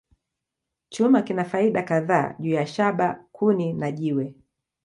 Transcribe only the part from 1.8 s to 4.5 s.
kadhaa juu ya shaba, kuni, na jiwe.